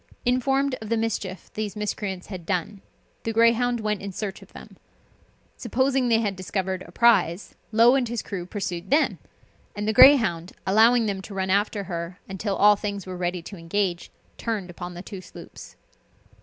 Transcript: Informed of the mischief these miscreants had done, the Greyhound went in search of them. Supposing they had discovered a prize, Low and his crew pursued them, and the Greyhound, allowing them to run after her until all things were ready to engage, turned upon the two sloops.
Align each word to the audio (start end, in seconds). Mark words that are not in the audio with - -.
Informed 0.25 0.73
of 0.81 0.89
the 0.89 0.97
mischief 0.97 1.53
these 1.53 1.75
miscreants 1.75 2.25
had 2.25 2.43
done, 2.43 2.81
the 3.21 3.31
Greyhound 3.31 3.81
went 3.81 4.01
in 4.01 4.11
search 4.11 4.41
of 4.41 4.51
them. 4.51 4.77
Supposing 5.57 6.09
they 6.09 6.21
had 6.21 6.35
discovered 6.35 6.81
a 6.87 6.91
prize, 6.91 7.53
Low 7.71 7.93
and 7.93 8.07
his 8.09 8.23
crew 8.23 8.47
pursued 8.47 8.89
them, 8.89 9.19
and 9.75 9.87
the 9.87 9.93
Greyhound, 9.93 10.53
allowing 10.65 11.05
them 11.05 11.21
to 11.21 11.35
run 11.35 11.51
after 11.51 11.83
her 11.83 12.19
until 12.27 12.55
all 12.55 12.75
things 12.75 13.05
were 13.05 13.15
ready 13.15 13.43
to 13.43 13.57
engage, 13.57 14.09
turned 14.39 14.71
upon 14.71 14.95
the 14.95 15.03
two 15.03 15.21
sloops. 15.21 15.75